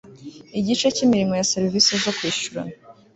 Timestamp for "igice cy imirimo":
0.59-1.33